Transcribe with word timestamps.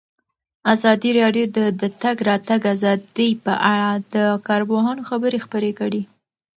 ازادي 0.73 1.11
راډیو 1.19 1.45
د 1.57 1.59
د 1.81 1.83
تګ 2.01 2.17
راتګ 2.29 2.61
ازادي 2.75 3.29
په 3.45 3.53
اړه 3.71 3.89
د 4.13 4.15
کارپوهانو 4.47 5.07
خبرې 5.09 5.39
خپرې 5.45 5.71
کړي. 5.79 6.01